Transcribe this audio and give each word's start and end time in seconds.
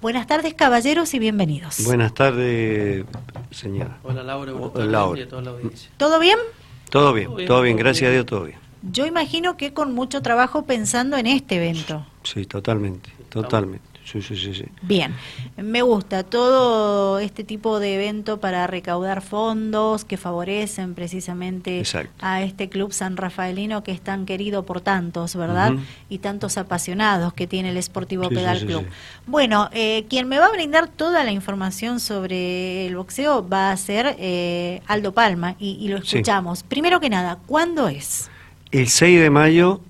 Buenas 0.00 0.26
tardes, 0.26 0.54
caballeros, 0.54 1.12
y 1.12 1.18
bienvenidos. 1.18 1.84
Buenas 1.84 2.14
tardes, 2.14 3.04
señora. 3.50 3.98
Hola 4.02 4.22
Laura, 4.22 4.52
buenas 4.52 4.70
Hola, 4.70 4.72
tardes 4.74 4.92
Laura. 4.92 5.20
y 5.20 5.22
a 5.22 5.28
toda 5.28 5.42
la 5.42 5.50
audiencia. 5.50 5.90
¿Todo 5.98 6.18
bien? 6.18 6.38
Todo 6.88 7.12
bien, 7.12 7.26
Todo 7.26 7.36
bien, 7.36 7.48
todo 7.48 7.62
bien, 7.62 7.76
todo 7.76 7.84
gracias 7.84 8.08
a. 8.08 8.12
Dios, 8.12 8.26
todo 8.26 8.44
bien. 8.44 8.58
Yo 8.82 9.04
imagino 9.04 9.58
que 9.58 9.74
con 9.74 9.92
mucho 9.94 10.22
trabajo 10.22 10.64
pensando 10.64 11.18
en 11.18 11.26
este 11.26 11.56
evento. 11.56 12.06
Sí, 12.22 12.46
totalmente, 12.46 13.10
totalmente. 13.28 13.84
Sí, 14.04 14.20
sí, 14.22 14.34
sí, 14.34 14.54
sí. 14.54 14.64
Bien, 14.82 15.14
me 15.56 15.82
gusta 15.82 16.24
todo 16.24 17.18
este 17.20 17.44
tipo 17.44 17.78
de 17.78 17.94
evento 17.94 18.40
para 18.40 18.66
recaudar 18.66 19.22
fondos 19.22 20.04
que 20.04 20.16
favorecen 20.16 20.94
precisamente 20.94 21.78
Exacto. 21.78 22.10
a 22.20 22.42
este 22.42 22.68
club 22.68 22.92
san 22.92 23.16
rafaelino 23.16 23.84
que 23.84 23.92
es 23.92 24.00
tan 24.00 24.26
querido 24.26 24.64
por 24.64 24.80
tantos, 24.80 25.36
¿verdad? 25.36 25.74
Y 26.08 26.18
tantos 26.18 26.58
apasionados 26.58 27.34
que 27.34 27.46
tiene 27.46 27.70
el 27.70 27.80
Sportivo 27.82 28.28
Sí, 28.28 28.34
Pedal 28.34 28.58
sí, 28.60 28.66
Club. 28.66 28.82
sí. 28.82 28.88
Bueno, 29.26 29.68
eh, 29.72 30.06
quien 30.08 30.26
me 30.26 30.38
va 30.38 30.46
a 30.46 30.52
brindar 30.52 30.88
toda 30.88 31.22
la 31.22 31.30
información 31.30 32.00
sobre 32.00 32.86
el 32.86 32.96
boxeo 32.96 33.48
va 33.48 33.70
a 33.70 33.76
ser 33.76 34.16
eh, 34.18 34.80
Aldo 34.86 35.12
Palma 35.12 35.54
y, 35.60 35.76
y 35.80 35.88
lo 35.88 35.98
escuchamos. 35.98 36.62
Primero 36.64 36.98
que 37.00 37.10
nada, 37.10 37.38
¿cuándo 37.46 37.86
es? 37.88 38.28
El 38.72 38.88
6 38.88 39.20
de 39.20 39.30
mayo 39.30 39.80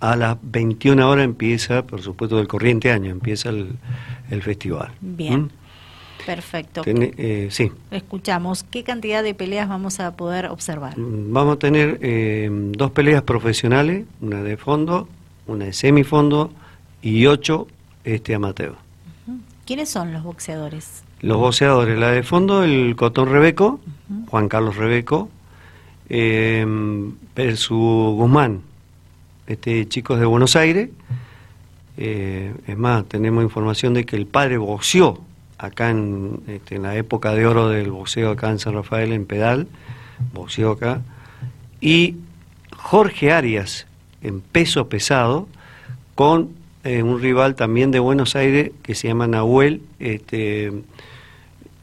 a 0.00 0.16
las 0.16 0.36
21 0.42 1.08
horas 1.08 1.24
empieza, 1.24 1.82
por 1.86 2.02
supuesto, 2.02 2.36
del 2.36 2.48
corriente 2.48 2.90
año, 2.90 3.10
empieza 3.10 3.48
el, 3.50 3.70
el 4.30 4.42
festival. 4.42 4.92
Bien, 5.00 5.42
¿Mm? 5.42 5.48
perfecto. 6.26 6.82
Ten- 6.82 7.14
eh, 7.16 7.48
sí, 7.50 7.70
Escuchamos, 7.90 8.62
¿qué 8.64 8.82
cantidad 8.84 9.22
de 9.22 9.34
peleas 9.34 9.68
vamos 9.68 10.00
a 10.00 10.16
poder 10.16 10.46
observar? 10.46 10.98
Mm, 10.98 11.32
vamos 11.32 11.56
a 11.56 11.58
tener 11.58 11.98
eh, 12.02 12.48
dos 12.52 12.90
peleas 12.90 13.22
profesionales, 13.22 14.04
una 14.20 14.42
de 14.42 14.56
fondo, 14.56 15.08
una 15.46 15.66
de 15.66 15.72
semifondo 15.72 16.50
y 17.02 17.26
ocho 17.26 17.66
este 18.04 18.34
amateur. 18.34 18.74
¿Quiénes 19.64 19.88
son 19.88 20.12
los 20.12 20.22
boxeadores? 20.22 21.02
Los 21.22 21.38
boxeadores, 21.38 21.98
la 21.98 22.10
de 22.10 22.22
fondo, 22.22 22.62
el 22.62 22.94
Cotón 22.96 23.28
Rebeco. 23.30 23.80
Juan 24.28 24.48
Carlos 24.48 24.76
Rebeco, 24.76 25.28
eh, 26.08 26.64
Persu 27.34 28.14
Guzmán, 28.16 28.60
este 29.46 29.86
chico 29.88 30.14
es 30.14 30.20
de 30.20 30.26
Buenos 30.26 30.56
Aires. 30.56 30.90
Eh, 31.96 32.54
es 32.66 32.76
más, 32.76 33.04
tenemos 33.06 33.42
información 33.42 33.94
de 33.94 34.04
que 34.04 34.16
el 34.16 34.26
padre 34.26 34.58
boxeó 34.58 35.20
acá 35.58 35.90
en, 35.90 36.42
este, 36.46 36.76
en 36.76 36.82
la 36.82 36.96
época 36.96 37.34
de 37.34 37.46
oro 37.46 37.68
del 37.68 37.90
boxeo 37.90 38.30
acá 38.30 38.50
en 38.50 38.58
San 38.58 38.74
Rafael, 38.74 39.12
en 39.12 39.24
Pedal, 39.24 39.68
boxeó 40.34 40.72
acá. 40.72 41.00
Y 41.80 42.16
Jorge 42.76 43.32
Arias, 43.32 43.86
en 44.22 44.40
peso 44.40 44.88
pesado, 44.88 45.48
con 46.14 46.50
eh, 46.84 47.02
un 47.02 47.20
rival 47.20 47.54
también 47.54 47.90
de 47.90 47.98
Buenos 47.98 48.36
Aires 48.36 48.72
que 48.82 48.94
se 48.94 49.08
llama 49.08 49.26
Nahuel 49.26 49.82
este, 49.98 50.66
el, 50.66 50.84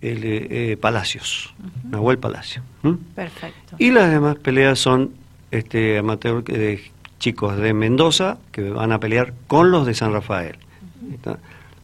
eh, 0.02 0.78
Palacios. 0.80 1.54
Nahuel 1.90 2.20
Palacio. 2.20 2.62
¿m? 2.84 2.98
Perfecto. 3.16 3.76
Y 3.80 3.92
las 3.92 4.12
demás 4.12 4.36
peleas 4.38 4.80
son 4.80 5.12
este, 5.52 5.98
amateur 5.98 6.44
de 6.44 6.93
chicos 7.24 7.56
de 7.56 7.74
Mendoza 7.74 8.38
que 8.52 8.70
van 8.70 8.92
a 8.92 9.00
pelear 9.00 9.34
con 9.48 9.72
los 9.72 9.86
de 9.86 9.94
San 9.94 10.12
Rafael. 10.12 10.58
¿Está? 11.14 11.40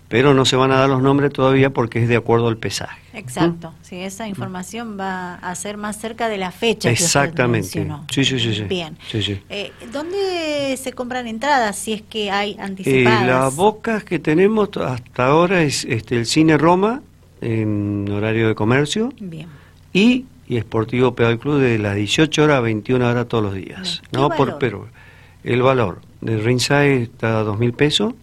Pero 0.10 0.34
no 0.34 0.44
se 0.44 0.58
van 0.58 0.72
a 0.72 0.76
dar 0.80 0.90
los 0.90 1.02
nombres 1.02 1.32
todavía 1.32 1.70
porque 1.70 2.02
es 2.04 2.10
de 2.10 2.18
acuerdo 2.18 2.50
al 2.50 2.58
pesaje. 2.58 3.00
Exacto, 3.14 3.74
sí, 3.82 3.96
esa 4.02 4.28
información 4.28 4.98
va 5.00 5.36
a 5.36 5.56
ser 5.56 5.78
más 5.78 5.98
cerca 6.02 6.28
de 6.28 6.38
la 6.38 6.52
fecha 6.52 6.90
que 6.90 6.94
usted 6.96 7.06
Exactamente. 7.06 7.62
mencionó. 7.80 8.06
Sí, 8.12 8.26
sí, 8.26 8.38
sí, 8.38 8.54
sí. 8.54 8.64
Bien. 8.64 8.98
Sí, 9.10 9.22
sí. 9.24 9.40
Eh, 9.50 9.72
¿Dónde 9.94 10.76
se 10.82 10.92
compran 10.92 11.26
entradas 11.28 11.78
si 11.78 11.94
es 11.94 12.02
que 12.02 12.32
hay 12.32 12.52
Eh, 12.52 12.58
anticipadas? 12.60 13.26
las 13.28 13.56
bocas 13.56 14.04
que 14.04 14.20
tenemos 14.20 14.70
hasta 14.76 15.28
ahora 15.28 15.62
es 15.62 15.86
este, 15.86 16.18
el 16.18 16.26
Cine 16.26 16.58
Roma 16.58 17.02
en 17.40 18.10
horario 18.12 18.50
de 18.50 18.56
comercio 18.56 19.14
Bien. 19.22 19.48
y, 19.94 20.26
y 20.50 20.58
Esportivo 20.58 21.14
Pedal 21.16 21.40
Club 21.40 21.60
de 21.60 21.78
las 21.80 21.96
18 21.96 22.44
horas 22.44 22.58
a 22.58 22.62
21 22.62 23.08
horas 23.08 23.28
todos 23.30 23.44
los 23.44 23.54
días. 23.54 24.02
¿Qué 24.12 24.18
No 24.18 24.28
valor? 24.28 24.38
por 24.50 24.58
pero 24.60 24.88
el 25.44 25.62
valor 25.62 26.02
de 26.22 26.38
ringside 26.38 27.04
está 27.04 27.40
a 27.40 27.44
2.000 27.44 27.74
pesos 27.74 28.14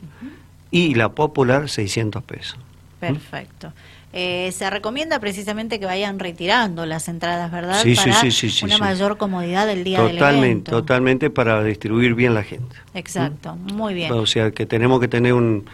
y 0.70 0.94
la 0.94 1.10
popular 1.10 1.68
600 1.68 2.22
pesos. 2.22 2.58
Perfecto. 3.00 3.72
Eh, 4.12 4.50
se 4.52 4.70
recomienda 4.70 5.20
precisamente 5.20 5.78
que 5.78 5.84
vayan 5.84 6.18
retirando 6.18 6.86
las 6.86 7.08
entradas, 7.08 7.50
¿verdad? 7.52 7.82
Sí, 7.82 7.94
sí, 7.94 8.08
Para 8.08 8.20
sí, 8.20 8.30
sí, 8.30 8.48
sí, 8.50 8.64
una 8.64 8.78
mayor 8.78 9.18
comodidad 9.18 9.66
del 9.66 9.84
día 9.84 10.00
del 10.02 10.12
Totalmente, 10.12 10.46
evento. 10.48 10.70
totalmente 10.70 11.28
para 11.30 11.62
distribuir 11.62 12.14
bien 12.14 12.32
la 12.34 12.42
gente. 12.42 12.76
Exacto, 12.94 13.56
muy 13.56 13.92
bien. 13.92 14.12
O 14.12 14.24
sea 14.26 14.50
que 14.52 14.64
tenemos 14.64 15.00
que 15.00 15.08
tener 15.08 15.34
un, 15.34 15.66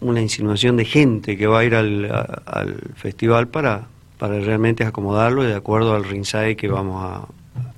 una 0.00 0.20
insinuación 0.20 0.76
de 0.76 0.84
gente 0.84 1.36
que 1.36 1.46
va 1.46 1.60
a 1.60 1.64
ir 1.64 1.74
al, 1.74 2.10
a- 2.10 2.42
al 2.46 2.74
festival 2.96 3.48
para, 3.48 3.86
para 4.18 4.40
realmente 4.40 4.84
acomodarlo 4.84 5.44
de 5.44 5.54
acuerdo 5.54 5.94
al 5.94 6.04
ringside 6.04 6.56
que 6.56 6.68
vamos 6.68 7.04
a, 7.04 7.26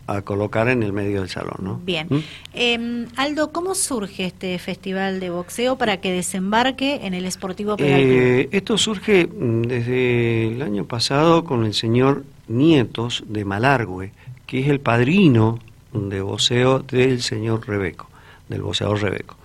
a 0.07 0.23
colocar 0.23 0.69
en 0.69 0.83
el 0.83 0.93
medio 0.93 1.21
del 1.21 1.29
salón. 1.29 1.57
¿no? 1.61 1.81
Bien. 1.85 2.07
¿Mm? 2.09 2.19
Eh, 2.55 3.07
Aldo, 3.17 3.53
¿cómo 3.53 3.75
surge 3.75 4.27
este 4.27 4.59
festival 4.59 5.21
de 5.21 5.31
boxeo 5.31 5.77
para 5.77 6.01
que 6.01 6.13
desembarque 6.13 7.07
en 7.07 7.15
el 7.15 7.25
Esportivo 7.25 7.77
Club? 7.77 7.89
Eh, 7.89 8.49
esto 8.53 8.79
surge 8.79 9.27
mm, 9.27 9.63
desde 9.63 10.49
el 10.49 10.63
año 10.63 10.85
pasado 10.85 11.45
con 11.45 11.65
el 11.65 11.75
señor 11.75 12.25
Nietos 12.49 13.25
de 13.27 13.45
Malargüe, 13.45 14.13
que 14.47 14.61
es 14.61 14.69
el 14.69 14.81
padrino 14.81 15.59
de 15.93 16.21
voceo 16.21 16.81
del 16.81 17.23
señor 17.23 17.67
Rebeco, 17.67 18.09
del 18.49 18.63
voceador 18.63 19.03
Rebeco. 19.03 19.37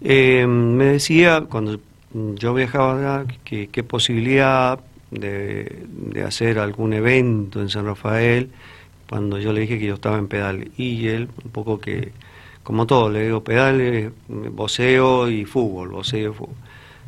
Eh, 0.00 0.46
me 0.46 0.84
decía, 0.84 1.44
cuando 1.48 1.80
yo 2.12 2.54
viajaba 2.54 3.24
que 3.44 3.68
qué 3.68 3.82
posibilidad 3.82 4.78
de, 5.10 5.84
de 5.88 6.22
hacer 6.22 6.58
algún 6.58 6.92
evento 6.92 7.60
en 7.60 7.68
San 7.68 7.86
Rafael, 7.86 8.50
cuando 9.12 9.38
yo 9.38 9.52
le 9.52 9.60
dije 9.60 9.78
que 9.78 9.84
yo 9.84 9.96
estaba 9.96 10.16
en 10.16 10.26
pedal. 10.26 10.70
Y 10.78 11.06
él, 11.08 11.28
un 11.44 11.50
poco 11.50 11.78
que, 11.78 12.12
como 12.62 12.86
todo, 12.86 13.10
le 13.10 13.24
digo, 13.24 13.44
pedal, 13.44 13.78
eh, 13.78 14.10
voceo 14.26 15.28
y 15.28 15.44
fútbol, 15.44 15.90
voceo 15.90 16.30
y 16.30 16.34
fútbol. 16.34 16.54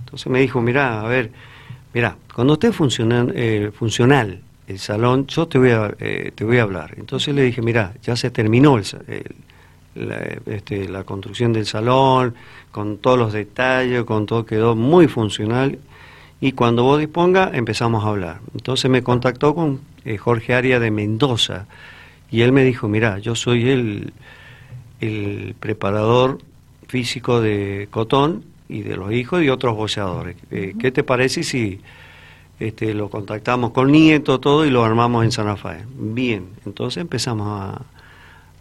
Entonces 0.01 0.27
me 0.27 0.41
dijo, 0.41 0.61
mirá, 0.61 1.01
a 1.01 1.09
ver, 1.09 1.31
mirá, 1.95 2.15
cuando 2.35 2.53
esté 2.53 2.73
funcional, 2.73 3.33
eh, 3.35 3.71
funcional 3.75 4.39
el 4.67 4.79
salón, 4.79 5.27
yo 5.29 5.49
te 5.49 5.57
voy, 5.57 5.71
a, 5.71 5.95
eh, 5.99 6.31
te 6.35 6.45
voy 6.45 6.59
a 6.59 6.65
hablar. 6.65 6.93
Entonces 6.99 7.35
le 7.35 7.41
dije, 7.41 7.63
mirá, 7.63 7.95
ya 8.03 8.17
se 8.17 8.31
terminó 8.31 8.77
el, 8.77 8.85
el- 9.09 9.35
la, 9.95 10.19
este, 10.45 10.87
la 10.91 11.05
construcción 11.05 11.55
del 11.55 11.65
salón, 11.65 12.35
con 12.71 12.99
todos 12.99 13.19
los 13.19 13.33
detalles, 13.33 14.05
con 14.05 14.27
todo 14.27 14.45
quedó 14.45 14.77
muy 14.77 15.09
funcional. 15.09 15.79
Y 16.39 16.53
cuando 16.53 16.83
vos 16.83 16.99
disponga, 16.99 17.51
empezamos 17.55 18.05
a 18.05 18.09
hablar. 18.09 18.41
Entonces 18.53 18.91
me 18.91 19.03
contactó 19.03 19.55
con 19.55 19.81
eh, 20.05 20.19
Jorge 20.19 20.53
Aria 20.53 20.79
de 20.81 20.91
Mendoza 20.91 21.65
y 22.35 22.43
él 22.43 22.51
me 22.51 22.65
dijo, 22.65 22.89
mirá, 22.89 23.21
yo 23.21 23.37
soy 23.37 23.71
el, 23.71 24.13
el 25.01 25.55
preparador 25.61 26.41
físico 26.89 27.41
de 27.41 27.87
Cotón 27.93 28.45
y 28.69 28.83
de 28.83 28.97
los 28.97 29.13
hijos 29.13 29.41
y 29.45 29.51
otros 29.51 29.77
boxeadores. 29.77 30.37
Eh, 30.51 30.75
¿Qué 30.77 30.91
te 30.91 31.05
parece 31.05 31.45
si 31.45 31.79
este, 32.59 32.93
lo 32.93 33.09
contactamos 33.09 33.71
con 33.71 33.93
Nieto, 33.93 34.41
todo, 34.41 34.67
y 34.67 34.71
lo 34.71 34.85
armamos 34.85 35.25
en 35.25 35.31
San 35.31 35.47
Rafael? 35.47 35.85
Bien, 35.97 36.49
entonces 36.67 37.03
empezamos 37.03 37.47
a, 37.49 37.83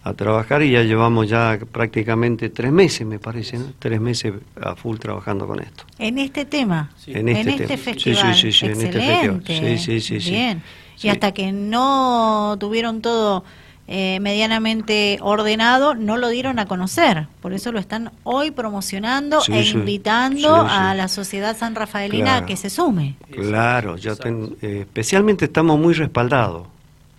a 0.03 0.13
trabajar 0.13 0.61
y 0.61 0.69
ya 0.69 0.83
llevamos 0.83 1.27
ya 1.27 1.57
prácticamente 1.71 2.49
tres 2.49 2.71
meses, 2.71 3.07
me 3.07 3.17
parece, 3.17 3.57
¿no? 3.57 3.65
Tres 3.79 3.99
meses 3.99 4.33
a 4.61 4.75
full 4.75 4.97
trabajando 4.99 5.47
con 5.47 5.59
esto. 5.59 5.83
En 5.97 6.19
este 6.19 6.45
tema, 6.45 6.91
Sí. 6.95 7.11
En 7.15 7.27
este 7.27 7.53
tema. 7.53 7.67
Sí, 7.69 7.77
festival. 7.77 8.35
sí, 8.35 8.51
sí, 8.51 8.51
sí, 8.51 8.65
en 8.67 8.71
este 8.73 8.91
festival. 8.91 9.43
Sí, 9.47 9.77
sí, 9.79 9.99
sí, 9.99 10.21
sí. 10.21 10.29
Bien. 10.29 10.61
Sí. 10.95 11.07
Y 11.07 11.09
hasta 11.09 11.31
que 11.31 11.51
no 11.51 12.55
tuvieron 12.59 13.01
todo 13.01 13.43
eh, 13.87 14.19
medianamente 14.21 15.17
ordenado, 15.21 15.93
no 15.93 16.17
lo 16.17 16.29
dieron 16.29 16.57
a 16.59 16.65
conocer. 16.65 17.27
Por 17.41 17.53
eso 17.53 17.71
lo 17.71 17.79
están 17.79 18.11
hoy 18.23 18.51
promocionando 18.51 19.41
Sí, 19.41 19.53
e 19.53 19.63
sí. 19.63 19.71
invitando 19.77 20.37
Sí, 20.63 20.69
sí. 20.69 20.75
a 20.77 20.93
la 20.95 21.07
sociedad 21.07 21.57
san 21.57 21.75
rafaelina 21.75 22.23
Claro. 22.25 22.43
a 22.43 22.47
que 22.47 22.55
se 22.57 22.69
sume. 22.69 23.15
Claro, 23.31 23.97
ya 23.97 24.15
ten- 24.15 24.55
eh, 24.61 24.79
especialmente 24.81 25.45
estamos 25.45 25.77
muy 25.79 25.93
respaldados 25.93 26.67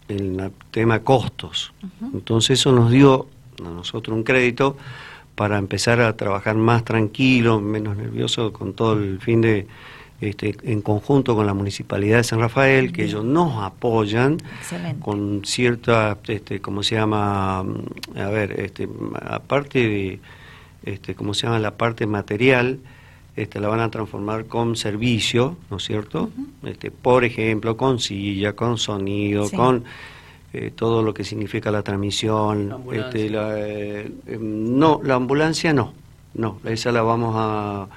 en 0.09 0.41
el 0.41 0.53
tema 0.71 1.01
costos. 1.01 1.73
Entonces 2.13 2.59
eso 2.61 2.73
nos 2.73 2.91
dio 2.91 3.27
a 3.65 3.69
nosotros 3.69 4.17
un 4.17 4.23
crédito 4.25 4.77
para 5.35 5.59
empezar 5.59 6.01
a 6.01 6.17
trabajar 6.17 6.55
más 6.57 6.85
tranquilo, 6.85 7.61
menos 7.61 7.97
nervioso, 7.97 8.53
con 8.53 8.73
todo 8.75 8.95
el 8.95 9.21
fin 9.21 9.41
de, 9.41 9.67
este, 10.25 10.57
en 10.65 10.81
conjunto 10.83 11.35
con 11.35 11.47
la 11.47 11.55
Municipalidad 11.55 12.19
de 12.19 12.25
San 12.25 12.41
Rafael, 12.41 12.93
que 12.93 13.05
ellos 13.05 13.25
nos 13.25 13.63
apoyan 13.63 14.39
Excelente. 14.61 15.01
con 15.01 15.43
cierta, 15.45 16.19
este, 16.27 16.61
¿cómo 16.61 16.83
se 16.83 16.95
llama? 16.97 17.61
A 17.61 18.29
ver, 18.31 18.59
este, 18.61 18.89
aparte 19.23 19.79
de, 19.81 20.21
este, 20.85 21.15
¿cómo 21.15 21.35
se 21.35 21.47
llama? 21.47 21.59
La 21.59 21.73
parte 21.77 22.07
material, 22.07 22.79
este, 23.37 23.61
la 23.61 23.69
van 23.69 23.81
a 23.81 23.91
transformar 23.91 24.47
con 24.47 24.77
servicio, 24.77 25.57
¿no 25.71 25.79
es 25.79 25.85
cierto? 25.85 26.31
este, 26.65 26.91
por 26.91 27.25
ejemplo, 27.25 27.77
con 27.77 27.99
silla, 27.99 28.53
con 28.55 28.79
sonido, 28.79 29.47
Sí. 29.47 29.57
con 29.57 29.85
eh, 30.53 30.71
todo 30.75 31.03
lo 31.03 31.13
que 31.13 31.25
significa 31.25 31.71
la 31.73 31.83
transmisión. 31.83 32.69
La 32.69 32.79
este, 32.97 33.29
la, 33.29 33.59
eh, 33.59 34.09
eh, 34.27 34.39
no, 34.41 35.01
la 35.03 35.17
ambulancia 35.17 35.73
no, 35.73 35.93
no, 36.35 36.61
esa 36.65 36.93
la 36.93 37.03
vamos 37.03 37.35
a 37.37 37.89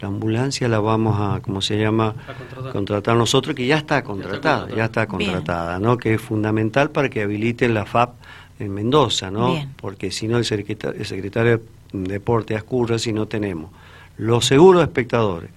la 0.00 0.08
ambulancia 0.08 0.68
la 0.68 0.78
vamos 0.80 1.16
a, 1.18 1.40
¿cómo 1.40 1.62
se 1.62 1.78
llama? 1.78 2.14
contratar. 2.72 3.16
nosotros, 3.16 3.54
que 3.54 3.66
ya 3.66 3.78
está 3.78 4.02
contratada, 4.04 4.68
ya 4.74 4.86
está 4.86 5.06
contratada, 5.06 5.78
¿no? 5.78 5.96
Que 5.96 6.14
es 6.14 6.20
fundamental 6.20 6.90
para 6.90 7.08
que 7.08 7.22
habiliten 7.22 7.72
la 7.72 7.86
FAP 7.86 8.14
en 8.58 8.74
Mendoza, 8.74 9.30
¿no? 9.30 9.56
Porque 9.80 10.10
si 10.10 10.28
no 10.28 10.38
el 10.38 10.44
secretario, 10.44 11.00
el 11.00 11.06
secretario 11.06 11.62
de 11.92 12.08
Deporte 12.12 12.56
Ascurra, 12.56 12.98
si 12.98 13.12
no 13.12 13.26
tenemos 13.26 13.70
los 14.18 14.46
seguros 14.46 14.82
espectadores, 14.82 15.50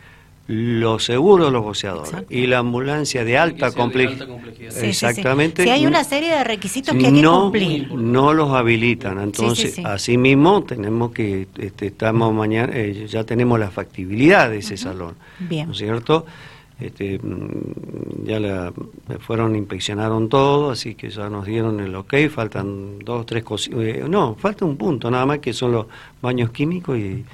los 0.50 1.06
seguros 1.06 1.54
los 1.54 1.64
boceadores 1.64 2.12
y 2.28 2.48
la 2.48 2.58
ambulancia 2.58 3.24
de 3.24 3.38
alta, 3.38 3.72
complejidad. 3.72 4.28
Exactamente. 4.82 5.62
Si 5.62 5.70
hay 5.70 5.86
una 5.86 6.04
serie 6.04 6.32
de 6.32 6.44
requisitos 6.44 6.96
que 6.96 7.06
hay 7.06 7.14
que 7.14 7.22
no, 7.22 7.44
cumplir. 7.44 7.94
No 7.94 8.34
los 8.34 8.52
habilitan. 8.52 9.20
Entonces, 9.20 9.78
asimismo, 9.86 10.64
tenemos 10.64 11.12
que, 11.12 11.48
este, 11.56 11.88
estamos 11.88 12.34
mañana, 12.34 12.74
eh, 12.74 13.06
ya 13.08 13.24
tenemos 13.26 13.60
la 13.60 13.70
factibilidad 13.70 14.50
de 14.50 14.58
ese 14.58 14.76
salón. 14.76 15.14
Bien. 15.38 15.68
¿No 15.68 15.74
es 15.74 15.78
cierto? 15.78 16.26
Este, 16.80 17.20
mm, 17.20 18.24
ya 18.26 18.40
la, 18.40 18.72
fueron, 19.20 19.56
inspeccionaron 19.56 20.30
todo, 20.30 20.72
así 20.72 20.96
que 20.96 21.10
ya 21.10 21.30
nos 21.30 21.46
dieron 21.46 21.80
el 21.82 21.94
ok, 21.94 22.14
faltan 22.30 23.00
dos, 23.00 23.26
tres 23.26 23.44
cosas, 23.44 23.74
eh, 23.76 24.06
no, 24.08 24.36
falta 24.36 24.64
un 24.64 24.78
punto 24.78 25.12
nada 25.12 25.26
más 25.26 25.40
que 25.40 25.52
son 25.52 25.74
los 25.74 25.88
baños 26.22 26.52
químicos, 26.52 26.98
y, 26.98 27.26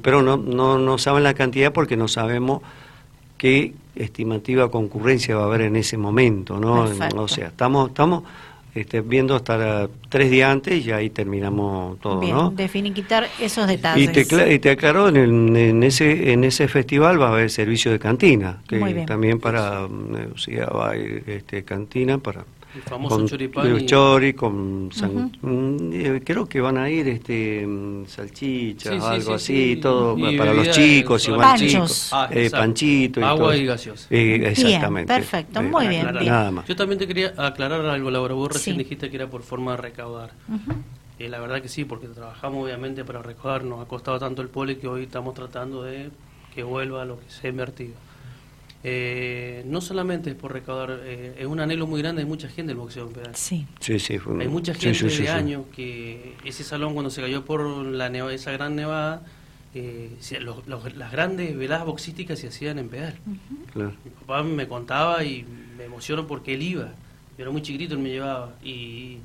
pero 0.00 0.22
no, 0.22 0.38
no, 0.38 0.78
no 0.78 0.96
saben 0.96 1.24
la 1.24 1.34
cantidad 1.34 1.72
porque 1.72 1.96
no 1.98 2.08
sabemos 2.08 2.62
qué 3.36 3.74
estimativa 3.94 4.70
concurrencia 4.70 5.36
va 5.36 5.42
a 5.42 5.46
haber 5.46 5.62
en 5.62 5.76
ese 5.76 5.98
momento, 5.98 6.58
¿no? 6.58 6.86
O 7.16 7.28
sea, 7.28 7.48
estamos, 7.48 7.88
estamos 7.88 8.22
este, 8.76 9.00
viendo 9.00 9.34
hasta 9.34 9.88
tres 10.08 10.30
días 10.30 10.50
antes 10.50 10.84
y 10.84 10.92
ahí 10.92 11.10
terminamos 11.10 11.98
todo, 12.00 12.20
Bien, 12.20 12.34
¿no? 12.34 12.54
quitar 12.94 13.26
esos 13.40 13.66
detalles. 13.66 14.10
Y 14.10 14.24
te, 14.24 14.54
y 14.54 14.58
te 14.58 14.70
aclaro, 14.70 15.08
en, 15.08 15.56
en, 15.56 15.82
ese 15.82 16.32
en 16.32 16.44
ese 16.44 16.68
festival 16.68 17.20
va 17.20 17.28
a 17.28 17.32
haber 17.32 17.50
servicio 17.50 17.90
de 17.90 17.98
cantina, 17.98 18.62
que 18.68 19.04
también 19.06 19.40
para, 19.40 19.84
o 19.84 20.38
sea, 20.38 20.66
va 20.66 20.90
a 20.90 20.96
ir 20.96 21.24
este, 21.26 21.64
cantina 21.64 22.18
para 22.18 22.44
el 22.76 22.82
famoso 22.82 23.16
con 23.16 23.28
choripán. 23.28 23.86
chori, 23.86 24.34
con 24.34 24.88
mm, 24.88 25.92
eh, 25.92 26.22
creo 26.24 26.46
que 26.46 26.60
van 26.60 26.76
a 26.76 26.90
ir 26.90 27.08
este 27.08 27.66
salchichas, 28.06 29.02
algo 29.02 29.34
así, 29.34 29.76
todo 29.80 30.16
para 30.36 30.52
los 30.52 30.70
chicos, 30.70 31.26
igual 31.28 31.58
chicos, 31.58 32.10
ah, 32.12 32.28
eh, 32.30 32.50
panchito 32.50 33.24
agua 33.24 33.56
y 33.56 33.66
gaseosa. 33.66 34.06
Eh, 34.10 34.42
exactamente. 34.46 35.12
perfecto, 35.12 35.62
muy 35.62 35.88
bien, 35.88 36.06
Nada 36.12 36.50
más. 36.50 36.66
Yo 36.66 36.76
también 36.76 36.98
te 36.98 37.06
quería 37.06 37.32
aclarar 37.36 37.84
algo, 37.86 38.10
Laura. 38.10 38.34
Vos 38.34 38.52
recién 38.52 38.76
dijiste 38.76 39.10
que 39.10 39.16
era 39.16 39.28
por 39.28 39.42
forma 39.42 39.72
de 39.72 39.78
recaudar. 39.78 40.30
la 41.18 41.38
verdad 41.38 41.62
que 41.62 41.68
sí, 41.68 41.84
porque 41.84 42.08
trabajamos 42.08 42.64
obviamente 42.64 43.04
para 43.04 43.22
recaudar. 43.22 43.64
Nos 43.64 43.80
ha 43.80 43.88
costado 43.88 44.18
tanto 44.18 44.42
el 44.42 44.48
poli 44.48 44.76
que 44.76 44.86
hoy 44.86 45.04
estamos 45.04 45.34
tratando 45.34 45.82
de 45.82 46.10
que 46.54 46.62
vuelva 46.62 47.04
lo 47.04 47.18
que 47.18 47.30
se 47.30 47.46
ha 47.46 47.50
invertido. 47.50 48.05
Eh, 48.88 49.64
no 49.66 49.80
solamente 49.80 50.30
es 50.30 50.36
por 50.36 50.52
recaudar, 50.52 51.00
eh, 51.02 51.34
es 51.40 51.46
un 51.46 51.58
anhelo 51.58 51.88
muy 51.88 52.00
grande 52.00 52.22
de 52.22 52.26
mucha 52.26 52.48
gente 52.48 52.70
el 52.70 52.78
boxeo 52.78 53.08
en 53.08 53.14
pedal. 53.14 53.34
Sí, 53.34 53.66
sí, 53.80 53.98
sí. 53.98 54.16
Hay 54.38 54.46
mucha 54.46 54.74
gente 54.74 55.08
de 55.08 55.28
años 55.28 55.64
que 55.74 56.36
ese 56.44 56.62
salón 56.62 56.94
cuando 56.94 57.10
se 57.10 57.20
cayó 57.20 57.44
por 57.44 57.66
la 57.66 58.06
esa 58.30 58.52
gran 58.52 58.76
nevada, 58.76 59.24
eh, 59.74 60.16
las 60.96 61.10
grandes 61.10 61.56
veladas 61.56 61.84
boxísticas 61.84 62.38
se 62.38 62.46
hacían 62.46 62.78
en 62.78 62.88
pedal. 62.88 63.18
Mi 63.74 64.10
papá 64.20 64.44
me 64.44 64.68
contaba 64.68 65.24
y 65.24 65.44
me 65.76 65.86
emocionó 65.86 66.28
porque 66.28 66.54
él 66.54 66.62
iba. 66.62 66.92
Yo 67.36 67.42
era 67.42 67.50
muy 67.50 67.62
chiquitito, 67.62 67.94
él 67.94 68.00
me 68.00 68.10
llevaba. 68.10 68.54
Y 68.62 69.18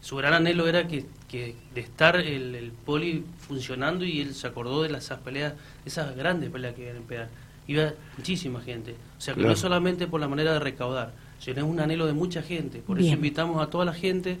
su 0.00 0.14
gran 0.14 0.32
anhelo 0.32 0.68
era 0.68 0.86
que, 0.86 1.06
que 1.26 1.56
de 1.74 1.80
estar 1.80 2.14
el, 2.14 2.54
el, 2.54 2.70
poli 2.70 3.24
funcionando 3.40 4.04
y 4.04 4.20
él 4.20 4.32
se 4.32 4.46
acordó 4.46 4.84
de 4.84 4.90
las, 4.90 5.06
esas 5.06 5.18
peleas, 5.18 5.54
esas 5.84 6.14
grandes 6.14 6.50
peleas 6.50 6.76
que 6.76 6.84
eran 6.84 6.98
en 6.98 7.02
pedal 7.02 7.28
iba 7.68 7.92
muchísima 8.16 8.60
gente. 8.60 8.96
O 9.16 9.20
sea, 9.20 9.34
que 9.34 9.42
no 9.42 9.54
solamente 9.54 10.08
por 10.08 10.20
la 10.20 10.26
manera 10.26 10.52
de 10.54 10.58
recaudar, 10.58 11.12
sino 11.38 11.58
es 11.58 11.62
un 11.62 11.78
anhelo 11.78 12.06
de 12.06 12.14
mucha 12.14 12.42
gente. 12.42 12.80
Por 12.80 12.98
eso 12.98 13.12
invitamos 13.12 13.62
a 13.62 13.70
toda 13.70 13.84
la 13.84 13.94
gente 13.94 14.38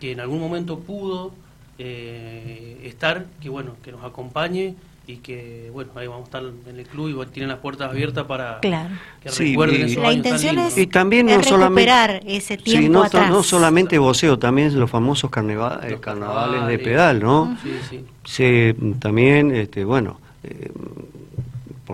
que 0.00 0.12
en 0.12 0.20
algún 0.20 0.40
momento 0.40 0.80
pudo 0.80 1.32
eh, 1.78 2.80
estar, 2.84 3.26
que 3.40 3.48
bueno, 3.48 3.76
que 3.82 3.92
nos 3.92 4.04
acompañe 4.04 4.74
y 5.06 5.16
que 5.18 5.70
bueno, 5.72 5.90
ahí 5.96 6.06
vamos 6.06 6.22
a 6.22 6.24
estar 6.24 6.42
en 6.42 6.78
el 6.78 6.86
club 6.86 7.22
y 7.22 7.26
tienen 7.26 7.50
las 7.50 7.58
puertas 7.58 7.90
abiertas 7.90 8.24
para 8.24 8.60
que 8.60 9.30
recuerden 9.30 9.82
esos 9.82 10.02
La 10.02 10.12
intención 10.12 10.58
es, 10.58 10.78
y 10.78 10.86
también 10.86 11.26
no 11.26 11.38
recuperar 11.38 12.22
ese 12.26 12.56
tiempo 12.56 12.90
no, 12.90 13.02
atrás. 13.02 13.30
no 13.30 13.42
solamente 13.42 13.98
voceo, 13.98 14.38
también 14.38 14.78
los 14.78 14.90
famosos 14.90 15.30
carnavales, 15.30 16.00
carnavales 16.00 16.66
de 16.66 16.78
pedal, 16.78 17.20
¿no? 17.20 17.56
Sí, 17.62 18.04
sí. 18.24 18.74
también, 18.98 19.54
este, 19.54 19.84
bueno, 19.84 20.18
eh, 20.42 20.70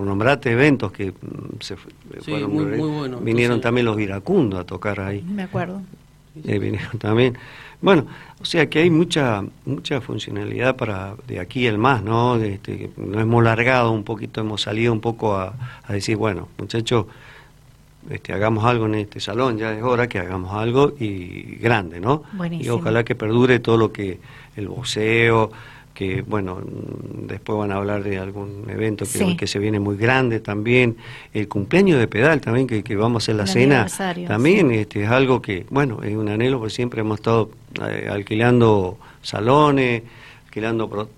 por 0.01 0.07
nombrarte 0.07 0.51
eventos 0.51 0.93
que 0.93 1.11
mm, 1.11 1.61
se 1.61 1.77
fueron, 1.77 3.23
vinieron 3.23 3.61
también 3.61 3.85
los 3.85 4.01
iracundos 4.01 4.59
a 4.59 4.65
tocar 4.65 4.99
ahí. 4.99 5.21
Me 5.21 5.43
acuerdo. 5.43 5.83
Eh, 6.43 6.59
vinieron 6.59 6.99
también. 6.99 7.37
Bueno, 7.83 8.07
o 8.41 8.45
sea 8.47 8.71
que 8.71 8.79
hay 8.79 8.89
mucha 8.89 9.45
mucha 9.67 10.01
funcionalidad 10.01 10.75
para 10.75 11.17
de 11.29 11.39
aquí 11.39 11.67
el 11.67 11.77
más, 11.77 12.03
¿no? 12.03 12.37
Este, 12.37 12.91
nos 12.97 13.21
hemos 13.21 13.45
largado 13.45 13.91
un 13.91 14.03
poquito, 14.03 14.41
hemos 14.41 14.63
salido 14.63 14.91
un 14.91 15.03
poco 15.03 15.37
a, 15.37 15.53
decir, 15.91 16.17
bueno, 16.17 16.49
muchachos, 16.57 17.05
este, 18.09 18.33
hagamos 18.33 18.65
algo 18.65 18.87
en 18.87 18.95
este 18.95 19.21
salón, 19.21 19.59
ya 19.59 19.75
es 19.75 19.83
hora 19.83 20.09
que 20.09 20.19
hagamos 20.19 20.55
algo 20.55 20.95
y 20.99 21.59
grande, 21.61 22.01
¿no? 22.01 22.23
Y 22.53 22.71
ojalá 22.71 23.05
que 23.05 23.15
perdure 23.15 23.59
todo 23.59 23.77
lo 23.77 23.93
que 23.93 24.19
el 24.57 24.69
boxeo, 24.69 25.53
que 26.01 26.23
bueno, 26.23 26.63
después 26.65 27.59
van 27.59 27.73
a 27.73 27.75
hablar 27.75 28.03
de 28.03 28.17
algún 28.17 28.65
evento 28.71 29.05
que, 29.05 29.37
que 29.37 29.47
se 29.47 29.59
viene 29.59 29.81
muy 29.81 29.99
grande 29.99 30.41
también, 30.41 30.97
el 31.35 31.47
cumpleaños 31.47 31.99
de 31.99 32.09
pedal 32.09 32.41
también, 32.41 32.67
que, 32.67 32.83
que 32.83 32.97
vamos 32.97 33.23
a 33.23 33.25
hacer 33.25 33.37
la 33.37 33.47
cena, 33.47 33.87
también 34.27 34.71
este, 34.71 35.05
es 35.05 35.11
algo 35.11 35.43
que, 35.43 35.67
bueno, 35.69 36.03
es 36.03 36.17
un 36.17 36.31
anhelo, 36.31 36.59
porque 36.59 36.75
siempre 36.75 37.03
hemos 37.03 37.19
estado 37.19 37.51
eh, 37.87 38.09
alquilando 38.11 38.97
salones, 39.21 40.03
alquilando 40.47 41.11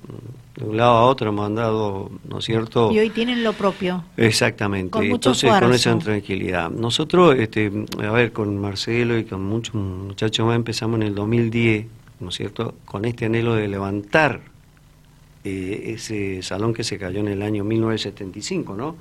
de 0.57 0.65
un 0.65 0.77
lado 0.77 0.95
a 0.95 1.05
otro, 1.05 1.29
hemos 1.29 1.47
andado, 1.47 2.11
¿no 2.29 2.41
es 2.41 2.45
cierto? 2.45 2.91
Y 2.91 2.99
hoy 2.99 3.11
tienen 3.11 3.45
lo 3.45 3.53
propio. 3.53 4.03
Exactamente, 4.17 4.99
entonces 4.99 5.49
con 5.61 5.73
esa 5.73 5.97
tranquilidad. 5.97 6.71
Nosotros, 6.71 7.37
este, 7.39 7.71
a 8.03 8.11
ver, 8.11 8.33
con 8.33 8.59
Marcelo 8.59 9.17
y 9.17 9.27
con 9.27 9.45
muchos 9.45 9.77
muchachos 9.77 10.45
más 10.45 10.57
empezamos 10.57 10.97
en 10.97 11.07
el 11.07 11.15
2010, 11.15 11.87
¿no 12.19 12.31
es 12.31 12.35
cierto?, 12.35 12.75
con 12.85 13.05
este 13.05 13.27
anhelo 13.27 13.55
de 13.55 13.69
levantar 13.69 14.52
eh, 15.45 15.95
ese 15.95 16.43
salón 16.43 16.73
que 16.73 16.85
se 16.85 16.99
cayó 16.99 17.21
en 17.21 17.29
el 17.29 17.43
año 17.43 17.65
1975, 17.65 18.77
¿no? 18.77 18.97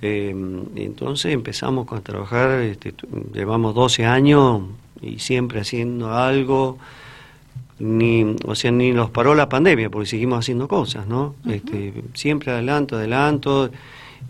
Eh, 0.00 0.34
entonces 0.76 1.32
empezamos 1.32 1.92
a 1.92 2.00
trabajar, 2.00 2.60
este, 2.60 2.94
llevamos 3.32 3.74
12 3.74 4.06
años 4.06 4.62
y 5.02 5.18
siempre 5.18 5.60
haciendo 5.60 6.12
algo, 6.12 6.78
ni, 7.78 8.36
o 8.44 8.54
sea, 8.54 8.70
ni 8.70 8.92
nos 8.92 9.10
paró 9.10 9.34
la 9.34 9.48
pandemia 9.48 9.90
porque 9.90 10.06
seguimos 10.06 10.40
haciendo 10.40 10.68
cosas, 10.68 11.06
¿no? 11.06 11.34
este, 11.48 11.92
siempre 12.14 12.52
adelanto, 12.52 12.96
adelanto. 12.96 13.70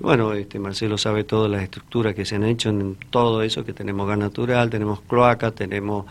Bueno, 0.00 0.32
este, 0.34 0.58
Marcelo 0.58 0.98
sabe 0.98 1.24
todas 1.24 1.50
las 1.50 1.62
estructuras 1.62 2.14
que 2.14 2.24
se 2.24 2.36
han 2.36 2.44
hecho 2.44 2.68
en 2.70 2.96
todo 3.10 3.42
eso, 3.42 3.64
que 3.64 3.72
tenemos 3.72 4.06
gas 4.06 4.18
natural, 4.18 4.70
tenemos 4.70 5.00
cloaca, 5.00 5.50
tenemos 5.50 6.06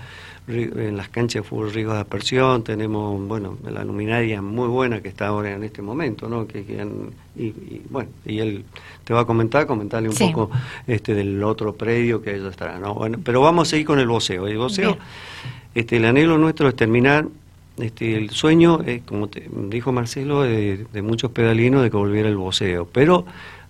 en 0.47 0.95
las 0.95 1.09
canchas 1.09 1.43
de 1.43 1.49
fútbol 1.49 1.73
riesgo 1.73 1.93
de 1.93 1.99
aspersión, 1.99 2.63
tenemos, 2.63 3.27
bueno, 3.27 3.57
la 3.69 3.83
luminaria 3.83 4.41
muy 4.41 4.67
buena 4.69 5.01
que 5.01 5.09
está 5.09 5.27
ahora 5.27 5.53
en 5.53 5.63
este 5.63 5.81
momento, 5.81 6.29
¿no? 6.29 6.47
Que, 6.47 6.59
y, 7.35 7.81
bueno, 7.89 8.09
y 8.25 8.39
él 8.39 8.63
te 9.03 9.13
va 9.13 9.21
a 9.21 9.25
comentar, 9.25 9.67
comentarle 9.67 10.07
un 10.09 10.15
poco 10.15 10.49
este 10.87 11.13
del 11.13 11.43
otro 11.43 11.75
predio 11.75 12.21
que 12.21 12.39
ya 12.39 12.47
estará, 12.47 12.79
¿no? 12.79 12.93
Bueno, 12.93 13.19
pero 13.23 13.41
vamos 13.41 13.67
a 13.67 13.71
seguir 13.71 13.85
con 13.85 13.99
el 13.99 14.07
voceo. 14.07 14.47
El 14.47 14.57
voceo, 14.57 14.97
este, 15.75 15.97
el 15.97 16.05
anhelo 16.05 16.37
nuestro 16.37 16.69
es 16.69 16.75
terminar, 16.75 17.27
este, 17.77 18.15
el 18.15 18.29
sueño, 18.29 18.81
es, 18.85 19.01
como 19.03 19.27
te 19.27 19.49
dijo 19.51 19.91
Marcelo, 19.91 20.43
de, 20.43 20.85
de 20.91 21.01
muchos 21.01 21.31
pedalinos 21.31 21.83
de 21.83 21.91
que 21.91 21.97
volviera 21.97 22.29
el 22.29 22.37
voceo, 22.37 22.87
pero 22.91 23.25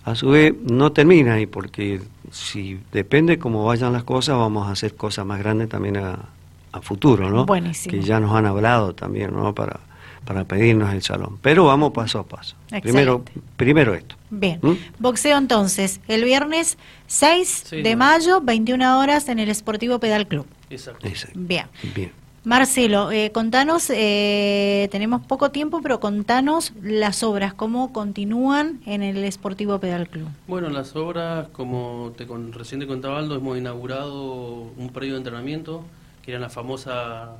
a 0.06 0.14
su 0.14 0.30
vez 0.30 0.54
no 0.62 0.92
termina 0.92 1.34
ahí, 1.34 1.48
porque 1.48 2.02
si 2.32 2.80
depende 2.92 3.40
cómo 3.40 3.66
vayan 3.66 3.94
las 3.94 4.04
cosas, 4.04 4.38
vamos 4.38 4.68
a 4.68 4.72
hacer 4.72 4.94
cosas 4.94 5.26
más 5.26 5.40
grandes 5.40 5.70
también 5.70 5.98
a 5.98 6.37
a 6.78 6.82
futuro, 6.82 7.30
¿no? 7.30 7.46
Que 7.46 8.02
ya 8.02 8.20
nos 8.20 8.36
han 8.36 8.46
hablado 8.46 8.94
también, 8.94 9.34
¿no? 9.34 9.54
Para, 9.54 9.80
para 10.26 10.44
pedirnos 10.44 10.94
el 10.94 11.02
salón. 11.02 11.40
Pero 11.42 11.66
vamos 11.66 11.94
paso 11.94 12.20
a 12.20 12.24
paso. 12.24 12.56
Primero, 12.82 13.24
primero 13.56 13.96
esto. 13.96 14.16
Bien. 14.30 14.60
¿Mm? 14.62 14.74
Boxeo 15.00 15.38
entonces, 15.38 16.02
el 16.08 16.24
viernes 16.24 16.78
6 17.08 17.72
de 17.84 17.96
mayo, 17.96 18.42
21 18.42 19.00
horas 19.00 19.30
en 19.30 19.40
el 19.40 19.50
Esportivo 19.50 20.00
Pedal 20.00 20.28
Club. 20.28 20.46
Exacto. 20.70 21.08
Bien. 21.34 21.66
Bien. 21.96 22.12
Marcelo, 22.48 23.12
eh, 23.12 23.32
contanos, 23.34 23.90
eh, 23.90 24.88
tenemos 24.90 25.22
poco 25.26 25.52
tiempo, 25.52 25.82
pero 25.82 26.00
contanos 26.00 26.72
las 26.82 27.22
obras, 27.22 27.54
cómo 27.54 27.92
continúan 27.92 28.80
en 28.86 29.04
el 29.04 29.22
Esportivo 29.26 29.80
Pedal 29.80 30.08
Club. 30.08 30.30
Bueno, 30.48 30.70
las 30.70 30.96
obras, 30.96 31.50
como 31.50 32.14
te 32.18 32.26
con, 32.26 32.54
recién 32.54 32.80
te 32.80 32.88
contaba 32.88 33.20
Aldo, 33.20 33.36
hemos 33.36 33.58
inaugurado 33.58 34.72
un 34.78 34.90
periodo 34.94 35.16
de 35.16 35.18
entrenamiento 35.18 35.84
que 36.28 36.34
era 36.34 36.42
la 36.42 36.50
famosa 36.50 37.38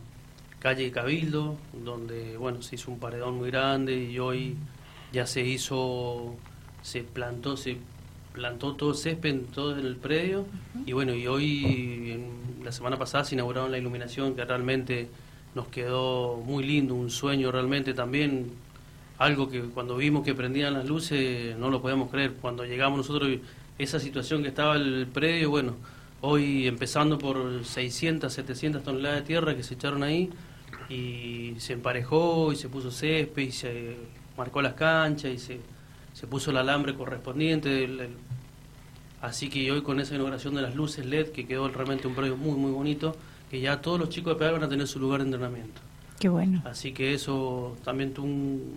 calle 0.60 0.90
Cabildo, 0.92 1.58
donde 1.84 2.38
bueno 2.38 2.62
se 2.62 2.76
hizo 2.76 2.90
un 2.90 3.00
paredón 3.00 3.36
muy 3.36 3.52
grande 3.52 4.02
y 4.02 4.18
hoy 4.18 4.56
ya 5.12 5.28
se 5.28 5.42
hizo 5.42 6.38
se 6.84 7.04
plantó, 7.04 7.58
se 7.58 7.80
plantó 8.32 8.76
todo 8.76 8.94
césped 8.94 9.30
en 9.30 9.46
todo 9.48 9.78
el 9.78 9.98
predio. 9.98 10.46
Y 10.86 10.94
bueno, 10.94 11.14
y 11.14 11.28
hoy, 11.28 12.18
la 12.64 12.72
semana 12.72 12.98
pasada 12.98 13.26
se 13.26 13.36
inauguraron 13.36 13.72
la 13.72 13.78
iluminación 13.78 14.38
que 14.38 14.46
realmente 14.46 15.10
nos 15.54 15.68
quedó 15.68 16.38
muy 16.38 16.64
lindo, 16.64 16.96
un 16.96 17.10
sueño 17.10 17.52
realmente 17.52 17.94
también, 17.94 18.52
algo 19.18 19.50
que 19.50 19.64
cuando 19.64 19.98
vimos 19.98 20.24
que 20.24 20.34
prendían 20.34 20.76
las 20.76 20.86
luces 20.86 21.58
no 21.58 21.70
lo 21.70 21.82
podíamos 21.82 22.10
creer, 22.10 22.36
cuando 22.36 22.64
llegamos 22.64 23.00
nosotros, 23.00 23.38
esa 23.78 24.00
situación 24.00 24.44
que 24.44 24.48
estaba 24.48 24.78
el 24.78 25.08
predio, 25.08 25.50
bueno, 25.50 25.76
hoy 26.22 26.68
empezando 26.68 27.18
por 27.18 27.64
600, 27.64 28.32
700 28.32 28.84
toneladas 28.84 29.20
de 29.20 29.26
tierra 29.26 29.56
que 29.56 29.64
se 29.64 29.76
echaron 29.76 30.04
ahí 30.04 30.30
y 30.90 31.56
se 31.60 31.74
emparejó 31.74 32.52
y 32.52 32.56
se 32.56 32.70
puso 32.70 32.92
césped 32.92 33.44
y 33.44 33.52
se 33.52 33.98
marcó 34.38 34.62
las 34.62 34.74
canchas 34.74 35.32
y 35.32 35.38
se, 35.38 35.60
se 36.14 36.28
puso 36.28 36.52
el 36.52 36.58
alambre 36.58 36.96
correspondiente. 36.96 38.10
así 39.22 39.50
que 39.50 39.72
hoy 39.72 39.82
con 39.82 40.00
esa 40.00 40.16
inauguración 40.16 40.56
de 40.56 40.62
las 40.62 40.76
luces 40.76 41.06
LED, 41.06 41.30
que 41.30 41.46
quedó 41.46 41.68
realmente 41.70 42.08
un 42.08 42.16
predio 42.16 42.38
muy, 42.38 42.58
muy 42.58 42.72
bonito, 42.72 43.16
que 43.50 43.60
ya 43.60 43.82
todos 43.82 44.00
los 44.00 44.10
chicos 44.10 44.34
de 44.34 44.40
Pedal 44.40 44.54
van 44.54 44.64
a 44.64 44.70
tener 44.70 44.88
su 44.88 45.00
lugar 45.00 45.22
de 45.22 45.26
entrenamiento. 45.26 45.82
Qué 46.20 46.30
bueno. 46.30 46.62
Así 46.66 46.94
que 46.94 47.14
eso 47.14 47.78
también 47.84 48.14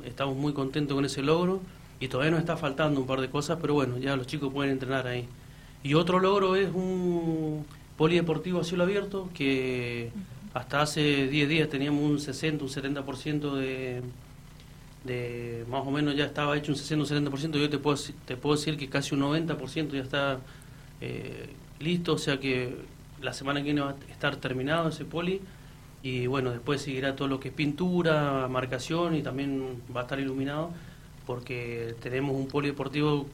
estamos 0.05 0.37
muy 0.37 0.53
contentos 0.53 0.95
con 0.95 1.05
ese 1.05 1.23
logro 1.23 1.61
y 1.99 2.09
todavía 2.09 2.33
nos 2.33 2.41
está 2.41 2.57
faltando 2.57 3.01
un 3.01 3.07
par 3.07 3.21
de 3.21 3.31
cosas, 3.31 3.59
pero 3.61 3.75
bueno, 3.75 3.99
ya 3.99 4.17
los 4.17 4.27
chicos 4.27 4.53
pueden 4.53 4.73
entrenar 4.73 5.07
ahí. 5.07 5.27
Y 5.83 5.95
otro 5.95 6.21
logro 6.21 6.57
es 6.57 6.71
un 6.73 7.65
polideportivo 7.97 8.61
a 8.61 8.65
cielo 8.65 8.85
abierto 8.85 9.31
que 9.35 10.11
hasta 10.53 10.83
hace 10.83 11.29
10 11.29 11.49
días 11.49 11.69
teníamos 11.69 12.03
un 12.03 12.21
60, 12.21 12.65
un 12.65 12.71
70% 12.71 13.55
de, 13.55 14.03
de, 15.05 15.65
más 15.71 15.87
o 15.87 15.91
menos 15.91 16.17
ya 16.17 16.25
estaba 16.25 16.57
hecho 16.57 16.73
un 16.73 16.77
60, 16.77 17.17
un 17.17 17.33
70%, 17.33 17.59
yo 17.59 17.71
te 17.71 17.79
puedo, 17.79 17.97
te 18.27 18.37
puedo 18.37 18.57
decir 18.57 18.77
que 18.77 18.89
casi 18.89 19.15
un 19.15 19.23
90% 19.23 19.93
ya 19.93 20.03
está 20.03 20.41
eh, 21.01 21.51
listo, 21.79 22.15
o 22.15 22.19
sea 22.19 22.39
que 22.39 22.75
la 23.23 23.33
semana 23.33 23.61
que 23.61 23.65
viene 23.65 23.81
va 23.81 23.91
a 23.91 24.13
estar 24.13 24.37
terminado 24.37 24.89
ese 24.89 25.05
poli. 25.05 25.41
Y 26.03 26.27
bueno, 26.27 26.51
después 26.51 26.81
seguirá 26.81 27.15
todo 27.15 27.29
lo 27.29 27.41
que 27.41 27.49
es 27.49 27.55
pintura, 27.55 28.49
marcación 28.49 29.15
y 29.15 29.23
también 29.23 29.83
va 29.95 30.01
a 30.01 30.03
estar 30.05 30.19
iluminado 30.19 30.71
porque 31.27 31.95
tenemos 32.01 32.35
un 32.35 32.49
polideportivo 32.49 33.27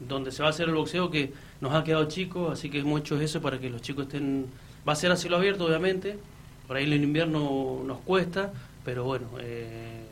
donde 0.00 0.32
se 0.32 0.42
va 0.42 0.48
a 0.48 0.50
hacer 0.50 0.68
el 0.68 0.74
boxeo 0.74 1.10
que 1.10 1.32
nos 1.60 1.72
ha 1.74 1.84
quedado 1.84 2.04
chico, 2.06 2.50
así 2.50 2.70
que 2.70 2.80
hemos 2.80 3.00
hecho 3.00 3.20
eso 3.20 3.40
para 3.40 3.58
que 3.58 3.70
los 3.70 3.82
chicos 3.82 4.06
estén, 4.06 4.46
va 4.86 4.92
a 4.92 4.96
ser 4.96 5.12
a 5.12 5.16
cielo 5.16 5.36
abierto 5.36 5.64
obviamente, 5.64 6.18
por 6.66 6.76
ahí 6.76 6.92
en 6.92 7.02
invierno 7.02 7.82
nos 7.84 7.98
cuesta, 8.00 8.52
pero 8.84 9.04
bueno, 9.04 9.26
eh, 9.40 10.04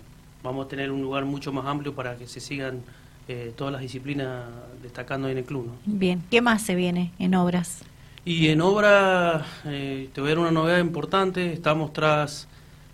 vamos 0.43 0.67
a 0.67 0.69
tener 0.69 0.91
un 0.91 1.03
lugar 1.03 1.25
mucho 1.25 1.53
más 1.53 1.67
amplio 1.67 1.95
para 1.95 2.17
que 2.17 2.27
se 2.27 2.41
sigan 2.41 2.83
eh, 3.29 3.53
todas 3.57 3.73
las 3.73 3.83
disciplinas 3.83 4.45
destacando 4.83 5.29
en 5.29 5.39
el 5.39 5.45
club. 5.45 5.71
Bien, 5.85 6.23
¿qué 6.31 6.41
más 6.41 6.63
se 6.63 6.75
viene 6.75 7.13
en 7.19 7.35
obras? 7.35 7.83
Y 8.25 8.49
en 8.49 8.61
obra, 8.61 9.45
eh, 9.65 10.09
te 10.13 10.21
voy 10.21 10.31
a 10.31 10.35
dar 10.35 10.39
una 10.39 10.53
novedad 10.53 10.79
importante, 10.79 11.53
estamos 11.53 11.93
tras 11.93 12.49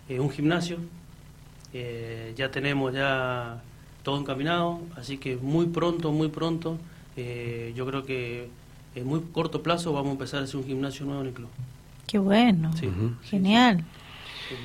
un 0.08 0.30
gimnasio, 0.30 0.78
ya 2.34 2.50
tenemos 2.50 2.94
ya 2.94 3.60
todo 4.02 4.18
encaminado, 4.18 4.80
así 4.96 5.18
que 5.18 5.36
muy 5.36 5.66
pronto, 5.66 6.12
muy 6.12 6.28
pronto, 6.28 6.78
yo 7.16 7.86
creo 7.86 8.04
que 8.04 8.48
en 8.94 9.06
muy 9.06 9.20
corto 9.32 9.62
plazo 9.62 9.92
vamos 9.92 10.08
a 10.08 10.12
empezar 10.12 10.40
a 10.40 10.44
hacer 10.44 10.56
un 10.56 10.64
gimnasio 10.64 11.04
nuevo 11.04 11.20
en 11.20 11.26
el 11.28 11.32
club. 11.32 11.48
Qué 12.06 12.18
bueno, 12.18 12.70
genial. 13.24 13.84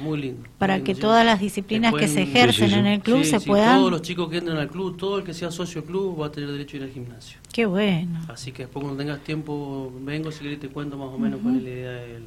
muy 0.01 0.21
lindo. 0.21 0.47
Para 0.57 0.83
que 0.83 0.95
todas 0.95 1.25
las 1.25 1.39
disciplinas 1.39 1.93
que 1.93 2.07
se 2.07 2.23
ejercen 2.23 2.71
en 2.71 2.85
el 2.85 3.01
club 3.01 3.23
se 3.25 3.39
puedan... 3.39 3.79
Todos 3.79 3.91
los 3.91 4.01
chicos 4.01 4.29
que 4.29 4.37
entran 4.37 4.57
al 4.57 4.69
club, 4.69 4.97
todo 4.97 5.17
el 5.17 5.23
que 5.23 5.33
sea 5.33 5.51
socio 5.51 5.81
del 5.81 5.89
club 5.89 6.21
va 6.21 6.27
a 6.27 6.31
tener 6.31 6.51
derecho 6.51 6.77
a 6.77 6.79
ir 6.79 6.83
al 6.83 6.91
gimnasio. 6.91 7.37
Qué 7.51 7.65
bueno. 7.65 8.21
Así 8.29 8.51
que 8.51 8.63
después 8.63 8.83
cuando 8.83 9.01
tengas 9.01 9.23
tiempo, 9.23 9.91
vengo 10.01 10.31
si 10.31 10.43
querés 10.43 10.59
te 10.59 10.69
cuento 10.69 10.97
más 10.97 11.09
o 11.09 11.17
menos 11.17 11.41
cuál 11.41 11.57
es 11.57 11.63
la 11.63 11.69
idea 11.69 11.91
del... 11.91 12.23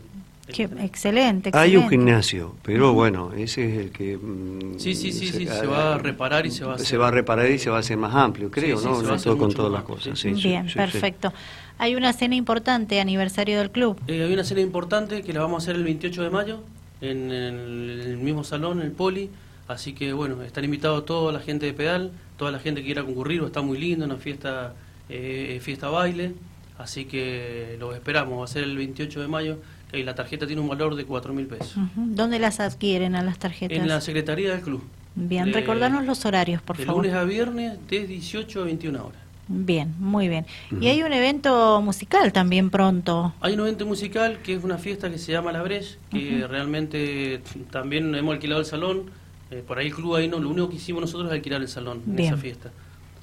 Qué, 0.53 0.63
excelente, 0.63 1.49
excelente, 1.49 1.59
Hay 1.59 1.77
un 1.77 1.89
gimnasio, 1.89 2.55
pero 2.63 2.93
bueno, 2.93 3.33
ese 3.33 3.69
es 3.69 3.79
el 3.79 3.91
que... 3.91 4.17
Mm, 4.17 4.79
sí, 4.79 4.95
sí, 4.95 5.11
sí, 5.11 5.27
se, 5.27 5.39
sí, 5.39 5.47
se 5.47 5.67
va 5.67 5.95
a 5.95 5.99
reparar 5.99 6.47
y 6.47 6.53
se 6.53 6.65
va 6.65 6.73
a 6.73 6.75
hacer... 6.77 6.87
Se 6.87 6.97
va 6.97 7.09
a 7.09 7.11
reparar 7.11 7.51
y 7.51 7.59
se 7.59 7.69
va 7.69 7.79
a 7.79 7.81
hacer 7.81 7.97
más 7.97 8.15
amplio, 8.15 8.51
creo, 8.51 8.81
¿no? 8.81 9.03
no 9.03 9.17
todo 9.19 9.37
con 9.37 9.53
todas 9.53 9.73
las 9.73 9.83
cosas. 9.83 10.23
Bien, 10.23 10.67
perfecto. 10.73 11.33
Hay 11.79 11.97
una 11.97 12.13
cena 12.13 12.37
importante, 12.37 13.01
aniversario 13.01 13.59
del 13.59 13.71
club. 13.71 13.99
Eh, 14.07 14.23
hay 14.23 14.33
una 14.33 14.45
cena 14.45 14.61
importante 14.61 15.23
que 15.23 15.33
la 15.33 15.41
vamos 15.41 15.63
a 15.63 15.65
hacer 15.65 15.77
el 15.77 15.85
28 15.85 16.23
de 16.23 16.31
mayo 16.31 16.61
en 17.01 17.31
el, 17.33 18.17
mismo 18.19 18.45
salón, 18.45 18.81
en 18.81 18.87
el 18.87 18.93
Poli. 18.93 19.31
Así 19.69 19.95
que 19.95 20.13
bueno, 20.13 20.43
están 20.43 20.65
invitados 20.65 21.05
toda 21.05 21.33
la 21.33 21.41
gente 21.41 21.67
de 21.67 21.73
Pedal, 21.73 22.13
toda 22.37 22.53
la 22.53 22.61
gente 22.61 22.81
que 22.81 22.87
quiera 22.87 23.05
concurrir, 23.05 23.43
está 23.43 23.63
muy 23.63 23.79
lindo, 23.79 24.05
una 24.05 24.17
fiesta, 24.17 24.75
eh, 25.09 25.59
fiesta 25.61 25.89
baile. 25.89 26.35
Así 26.79 27.07
que 27.07 27.77
los 27.81 27.95
esperamos, 27.95 28.39
va 28.39 28.45
a 28.45 28.49
ser 28.49 28.63
el 28.63 28.77
28 28.77 29.21
de 29.21 29.29
mayo 29.29 29.59
y 29.93 30.03
la 30.03 30.15
tarjeta 30.15 30.47
tiene 30.47 30.61
un 30.61 30.69
valor 30.69 30.95
de 30.97 31.05
4 31.05 31.33
mil 31.33 31.47
pesos. 31.47 31.75
¿Dónde 31.95 32.39
las 32.39 32.61
adquieren 32.61 33.15
a 33.15 33.23
las 33.23 33.39
tarjetas? 33.39 33.79
En 33.79 33.89
la 33.89 34.01
Secretaría 34.01 34.51
del 34.51 34.61
Club. 34.61 34.83
Bien, 35.15 35.53
recordarnos 35.53 36.05
los 36.05 36.25
horarios, 36.27 36.61
por 36.61 36.77
favor. 36.77 37.03
De 37.03 37.09
lunes 37.09 37.15
a 37.15 37.25
viernes, 37.25 37.79
de 37.89 38.07
18 38.07 38.61
a 38.61 38.65
21 38.65 39.07
horas. 39.07 39.27
Bien, 39.49 39.95
muy 39.99 40.29
bien. 40.29 40.45
Y 40.81 40.89
hay 40.89 41.03
un 41.03 41.13
evento 41.13 41.81
musical 41.81 42.33
también 42.33 42.69
pronto. 42.69 43.33
Hay 43.41 43.55
un 43.55 43.61
evento 43.61 43.87
musical 43.87 44.39
que 44.43 44.55
es 44.55 44.65
una 44.65 44.77
fiesta 44.77 45.09
que 45.09 45.19
se 45.19 45.33
llama 45.33 45.53
La 45.53 45.63
Breche, 45.63 45.99
que 46.11 46.47
realmente 46.49 47.41
también 47.71 48.15
hemos 48.15 48.35
alquilado 48.35 48.61
el 48.61 48.67
salón. 48.67 49.05
Eh, 49.53 49.63
por 49.67 49.79
ahí 49.79 49.87
el 49.87 49.95
club 49.95 50.17
ahí 50.17 50.27
no, 50.27 50.41
lo 50.41 50.51
único 50.51 50.69
que 50.69 50.77
hicimos 50.77 51.01
nosotros 51.01 51.29
es 51.29 51.35
alquilar 51.35 51.63
el 51.63 51.69
salón 51.69 52.03
en 52.07 52.19
esa 52.19 52.37
fiesta. 52.37 52.73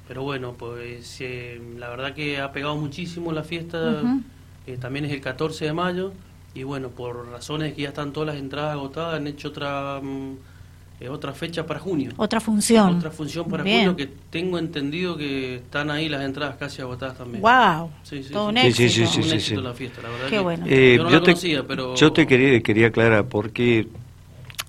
Pero 0.08 0.22
bueno, 0.22 0.54
pues 0.58 1.18
eh, 1.20 1.60
la 1.78 1.90
verdad 1.90 2.14
que 2.14 2.40
ha 2.40 2.52
pegado 2.52 2.76
muchísimo 2.76 3.30
la 3.32 3.44
fiesta. 3.44 4.02
Eh, 4.66 4.78
también 4.78 5.04
es 5.04 5.12
el 5.12 5.20
14 5.20 5.66
de 5.66 5.72
mayo. 5.74 6.12
Y 6.54 6.62
bueno, 6.62 6.90
por 6.90 7.28
razones 7.28 7.74
que 7.74 7.82
ya 7.82 7.88
están 7.88 8.12
todas 8.12 8.28
las 8.28 8.36
entradas 8.36 8.72
agotadas, 8.72 9.16
han 9.16 9.26
hecho 9.26 9.48
otra... 9.48 10.00
Mm, 10.02 10.36
otra 11.08 11.32
fecha 11.32 11.66
para 11.66 11.80
junio. 11.80 12.12
Otra 12.16 12.40
función. 12.40 12.96
Otra 12.96 13.10
función 13.10 13.46
para 13.48 13.62
junio 13.62 13.96
que 13.96 14.08
tengo 14.30 14.58
entendido 14.58 15.16
que 15.16 15.56
están 15.56 15.90
ahí 15.90 16.08
las 16.08 16.22
entradas 16.24 16.56
casi 16.56 16.82
agotadas 16.82 17.18
también. 17.18 17.42
¡Wow! 17.42 17.90
Sí, 18.02 18.22
sí, 18.22 18.32
Todo 18.32 18.48
un 18.48 18.58
éxito. 18.58 18.88
Sí, 18.88 19.06
sí, 19.06 19.20
un 19.20 19.32
éxito 19.32 19.60
la 19.60 19.74
fiesta, 19.74 20.02
la 20.02 20.08
verdad. 20.08 20.28
Qué 20.28 20.38
bueno. 20.38 20.66
Eh, 20.68 20.94
yo, 20.96 21.04
no 21.04 21.22
te, 21.22 21.32
conocía, 21.32 21.66
pero... 21.66 21.94
Yo 21.94 22.12
te 22.12 22.26
quería, 22.26 22.60
quería 22.62 22.86
aclarar 22.88 23.26
porque, 23.26 23.88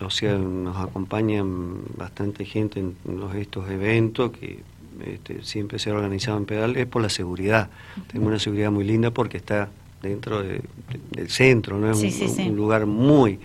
o 0.01 0.10
sea, 0.10 0.36
nos 0.36 0.77
acompañan 0.77 1.82
bastante 1.96 2.46
gente 2.46 2.80
en 2.80 2.96
los, 3.06 3.36
estos 3.36 3.70
eventos 3.70 4.32
que 4.32 4.63
este, 5.06 5.44
siempre 5.44 5.80
se 5.80 5.89
ha 5.89 5.94
organizado 5.94 6.38
en 6.38 6.46
Pedal, 6.46 6.75
es 6.75 6.88
por 6.88 7.01
la 7.01 7.10
seguridad. 7.10 7.70
Tenemos 8.08 8.30
una 8.30 8.39
seguridad 8.39 8.72
muy 8.72 8.84
linda 8.84 9.12
porque 9.12 9.38
está 9.38 9.70
dentro 10.06 10.42
del 10.42 11.30
centro, 11.30 11.78
¿no? 11.78 11.92
Es 11.92 12.22
un, 12.22 12.48
un 12.48 12.56
lugar 12.56 12.86
muy 12.86 13.40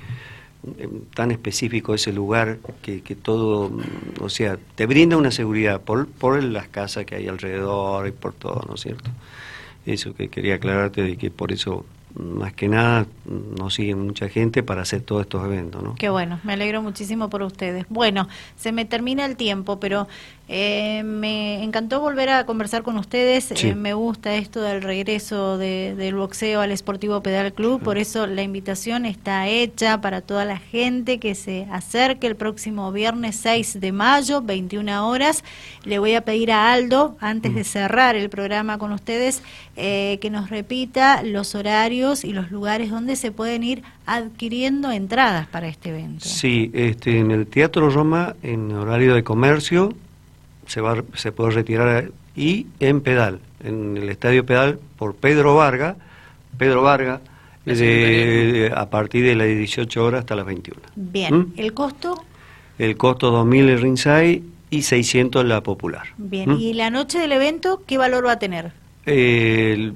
tan 1.14 1.30
específico 1.30 1.94
ese 1.94 2.12
lugar 2.12 2.58
que, 2.82 3.02
que, 3.02 3.14
todo, 3.14 3.70
o 4.20 4.28
sea, 4.28 4.58
te 4.74 4.86
brinda 4.86 5.16
una 5.16 5.30
seguridad 5.30 5.80
por, 5.80 6.06
por 6.06 6.42
las 6.42 6.68
casas 6.68 7.06
que 7.06 7.14
hay 7.14 7.28
alrededor 7.28 8.06
y 8.06 8.12
por 8.12 8.34
todo, 8.34 8.64
¿no 8.68 8.74
es 8.74 8.80
cierto? 8.80 9.10
Eso 9.86 10.14
que 10.14 10.28
quería 10.28 10.56
aclararte 10.56 11.02
de 11.02 11.16
que 11.16 11.30
por 11.30 11.52
eso 11.52 11.86
más 12.14 12.52
que 12.52 12.68
nada 12.68 13.06
nos 13.24 13.74
siguen 13.74 14.06
mucha 14.06 14.28
gente 14.28 14.62
para 14.62 14.82
hacer 14.82 15.02
todos 15.02 15.22
estos 15.22 15.44
eventos, 15.44 15.82
¿no? 15.82 15.94
Qué 15.94 16.08
bueno, 16.08 16.40
me 16.42 16.54
alegro 16.54 16.82
muchísimo 16.82 17.30
por 17.30 17.42
ustedes. 17.42 17.86
Bueno, 17.88 18.28
se 18.56 18.72
me 18.72 18.84
termina 18.84 19.24
el 19.24 19.36
tiempo, 19.36 19.78
pero 19.78 20.08
eh, 20.48 21.02
me 21.04 21.62
encantó 21.62 22.00
volver 22.00 22.28
a 22.30 22.44
conversar 22.46 22.82
con 22.82 22.98
ustedes. 22.98 23.52
Eh, 23.52 23.74
me 23.74 23.94
gusta 23.94 24.34
esto 24.34 24.60
del 24.62 24.82
regreso 24.82 25.58
del 25.58 26.14
boxeo 26.16 26.60
al 26.60 26.72
Esportivo 26.72 27.22
Pedal 27.22 27.52
Club, 27.52 27.80
por 27.80 27.98
eso 27.98 28.26
la 28.26 28.42
invitación 28.42 29.06
está 29.06 29.46
hecha 29.46 30.00
para 30.00 30.20
toda 30.20 30.44
la 30.44 30.58
gente 30.58 31.18
que 31.18 31.34
se 31.34 31.68
acerque 31.70 32.26
el 32.26 32.34
próximo 32.34 32.90
viernes 32.90 33.36
6 33.36 33.80
de 33.80 33.92
mayo, 33.92 34.42
21 34.42 35.08
horas. 35.08 35.44
Le 35.84 35.98
voy 35.98 36.14
a 36.14 36.24
pedir 36.24 36.50
a 36.50 36.72
Aldo, 36.72 37.16
antes 37.20 37.54
de 37.54 37.62
cerrar 37.64 38.16
el 38.16 38.28
programa 38.28 38.78
con 38.78 38.92
ustedes, 38.92 39.42
eh, 39.76 40.18
que 40.20 40.30
nos 40.30 40.50
repita 40.50 41.22
los 41.22 41.54
horarios 41.54 41.99
y 42.24 42.32
los 42.32 42.50
lugares 42.50 42.90
donde 42.90 43.14
se 43.14 43.30
pueden 43.30 43.62
ir 43.62 43.82
adquiriendo 44.06 44.90
entradas 44.90 45.46
para 45.46 45.68
este 45.68 45.90
evento. 45.90 46.24
Sí, 46.24 46.70
este, 46.72 47.18
en 47.18 47.30
el 47.30 47.46
Teatro 47.46 47.90
Roma, 47.90 48.34
en 48.42 48.72
horario 48.72 49.14
de 49.14 49.22
comercio, 49.22 49.92
se, 50.66 50.80
va, 50.80 51.02
se 51.14 51.30
puede 51.30 51.50
retirar 51.50 52.10
y 52.34 52.66
en 52.80 53.00
Pedal, 53.00 53.40
en 53.62 53.96
el 53.96 54.08
Estadio 54.08 54.46
Pedal 54.46 54.78
por 54.96 55.14
Pedro 55.14 55.54
Varga, 55.54 55.96
Pedro 56.56 56.82
Varga, 56.82 57.20
a 57.66 58.90
partir 58.90 59.24
de 59.24 59.34
las 59.34 59.46
18 59.46 60.04
horas 60.04 60.20
hasta 60.20 60.34
las 60.34 60.46
21. 60.46 60.80
Bien, 60.96 61.34
¿Mm? 61.34 61.52
¿el 61.56 61.74
costo? 61.74 62.24
El 62.78 62.96
costo 62.96 63.44
2.000 63.44 63.68
el 63.68 63.80
Rinsay 63.80 64.42
y 64.70 64.82
600 64.82 65.44
la 65.44 65.62
Popular. 65.62 66.08
Bien, 66.16 66.50
¿Mm? 66.50 66.58
¿y 66.58 66.72
la 66.72 66.90
noche 66.90 67.18
del 67.18 67.32
evento 67.32 67.82
qué 67.86 67.98
valor 67.98 68.26
va 68.26 68.32
a 68.32 68.38
tener? 68.38 68.72
El, 69.06 69.94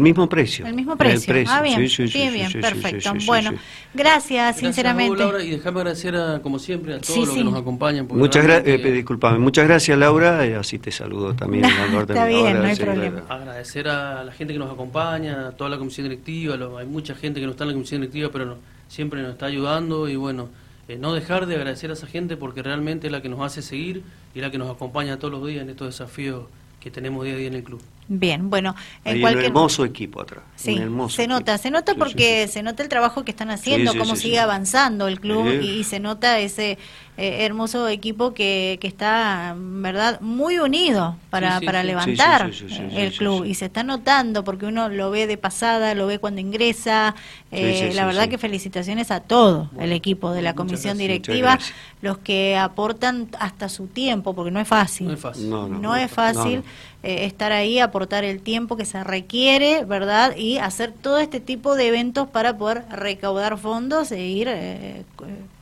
mismo 0.00 0.28
precio. 0.28 0.66
El 0.66 0.74
mismo 0.74 0.96
precio. 0.96 1.34
ah, 1.48 1.60
bien. 1.60 1.88
Sí, 1.88 2.08
sí, 2.08 2.28
bien, 2.30 2.50
perfecto. 2.52 3.12
bueno, 3.26 3.52
gracias, 3.92 4.56
sinceramente. 4.56 5.18
Laura, 5.18 5.42
y 5.42 5.50
déjame 5.50 5.80
agradecer, 5.80 6.16
a, 6.16 6.40
como 6.40 6.58
siempre, 6.58 6.94
a 6.94 7.00
todos 7.00 7.28
los 7.28 7.36
que 7.36 7.44
nos 7.44 7.54
acompañan. 7.54 8.08
Muchas 8.10 8.42
gracias, 8.42 8.80
eh, 8.80 8.92
disculpame, 8.92 9.38
muchas 9.38 9.66
gracias, 9.66 9.98
Laura, 9.98 10.46
y 10.46 10.52
así 10.54 10.78
te 10.78 10.90
saludo 10.90 11.34
también. 11.34 11.64
Está 12.00 12.26
bien, 12.26 12.58
no 12.58 12.64
hay 12.64 12.76
problema. 12.76 13.22
Agradecer 13.28 13.88
a 13.88 14.24
la 14.24 14.32
gente 14.32 14.54
que 14.54 14.58
nos 14.58 14.72
acompaña, 14.72 15.48
a 15.48 15.52
toda 15.52 15.68
la 15.68 15.78
comisión 15.78 16.08
directiva, 16.08 16.56
hay 16.78 16.86
mucha 16.86 17.14
gente 17.14 17.40
que 17.40 17.46
no 17.46 17.52
está 17.52 17.64
en 17.64 17.68
la 17.68 17.74
comisión 17.74 18.00
directiva, 18.00 18.30
pero 18.32 18.56
siempre 18.88 19.20
nos 19.22 19.32
está 19.32 19.46
ayudando, 19.46 20.08
y 20.08 20.16
bueno, 20.16 20.48
eh, 20.88 20.96
no 20.98 21.12
dejar 21.12 21.46
de 21.46 21.56
agradecer 21.56 21.90
a 21.90 21.94
esa 21.94 22.06
gente 22.06 22.36
porque 22.36 22.62
realmente 22.62 23.08
es 23.08 23.12
la 23.12 23.20
que 23.20 23.28
nos 23.28 23.40
hace 23.40 23.60
seguir 23.60 24.02
y 24.34 24.40
la 24.40 24.50
que 24.50 24.58
nos 24.58 24.74
acompaña 24.74 25.18
todos 25.18 25.32
los 25.32 25.46
días 25.46 25.62
en 25.62 25.70
estos 25.70 25.88
desafíos 25.88 26.44
que 26.80 26.90
tenemos 26.90 27.24
día 27.24 27.34
a 27.34 27.36
día 27.36 27.48
en 27.48 27.54
el 27.54 27.64
club. 27.64 27.82
Bien, 28.08 28.50
bueno, 28.50 28.76
en 29.04 29.24
Hay 29.24 29.34
un 29.34 29.42
hermoso 29.42 29.84
equipo 29.84 30.20
atrás. 30.20 30.44
Sí, 30.54 30.80
se 31.08 31.26
nota, 31.26 31.58
se 31.58 31.70
nota 31.70 31.94
porque 31.96 32.46
se 32.46 32.62
nota 32.62 32.82
el 32.82 32.88
trabajo 32.88 33.24
que 33.24 33.32
están 33.32 33.50
haciendo, 33.50 33.96
cómo 33.96 34.14
sigue 34.14 34.38
avanzando 34.38 35.08
el 35.08 35.20
club 35.20 35.60
y, 35.60 35.84
se 35.84 36.00
nota 36.00 36.38
ese 36.38 36.78
eh, 37.18 37.46
hermoso 37.46 37.88
equipo 37.88 38.34
que, 38.34 38.78
que 38.80 38.86
está, 38.86 39.54
verdad, 39.56 40.20
muy 40.20 40.58
unido 40.58 41.16
para, 41.30 41.60
para 41.60 41.82
levantar 41.82 42.50
el 42.92 43.12
club 43.12 43.44
y 43.44 43.54
se 43.54 43.66
está 43.66 43.82
notando 43.82 44.44
porque 44.44 44.66
uno 44.66 44.90
lo 44.90 45.10
ve 45.10 45.26
de 45.26 45.38
pasada, 45.38 45.94
lo 45.94 46.06
ve 46.06 46.18
cuando 46.18 46.40
ingresa. 46.40 47.14
Eh, 47.52 47.92
la 47.94 48.04
verdad 48.04 48.28
que 48.28 48.36
felicitaciones 48.36 49.10
a 49.10 49.20
todo 49.20 49.70
el 49.80 49.92
equipo 49.92 50.32
de 50.32 50.42
la 50.42 50.54
comisión 50.54 50.98
directiva, 50.98 51.58
los 52.02 52.18
que 52.18 52.56
aportan 52.56 53.28
hasta 53.38 53.68
su 53.68 53.86
tiempo, 53.86 54.34
porque 54.34 54.50
no 54.50 54.60
es 54.60 54.68
fácil. 54.68 55.06
No 55.06 55.14
es 55.14 55.20
fácil. 55.20 55.50
No, 55.50 55.96
es 55.96 56.10
fácil 56.10 56.62
eh, 57.02 57.24
estar 57.24 57.52
ahí, 57.52 57.78
aportar 57.78 58.24
el 58.24 58.40
tiempo 58.40 58.76
que 58.76 58.84
se 58.84 59.02
requiere, 59.04 59.84
¿verdad? 59.84 60.36
Y 60.36 60.58
hacer 60.58 60.92
todo 60.92 61.18
este 61.18 61.40
tipo 61.40 61.76
de 61.76 61.86
eventos 61.86 62.28
para 62.28 62.58
poder 62.58 62.84
recaudar 62.90 63.56
fondos 63.56 64.12
e 64.12 64.26
ir 64.26 64.48
eh, 64.48 65.04